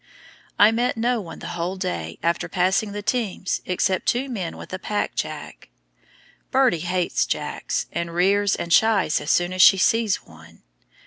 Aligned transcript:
I 0.57 0.71
met 0.71 0.97
no 0.97 1.21
one 1.21 1.37
the 1.37 1.49
whole 1.53 1.75
day 1.75 2.17
after 2.23 2.49
passing 2.49 2.91
the 2.91 3.03
teams 3.03 3.61
except 3.67 4.07
two 4.07 4.29
men 4.29 4.57
with 4.57 4.73
a 4.73 4.79
"pack 4.79 5.13
jack," 5.13 5.69
Birdie 6.49 6.79
hates 6.79 7.23
jacks, 7.27 7.85
and 7.91 8.11
rears 8.11 8.55
and 8.55 8.73
shies 8.73 9.21
as 9.21 9.29
soon 9.29 9.53
as 9.53 9.61
she 9.61 9.77
sees 9.77 10.23
one. 10.25 10.63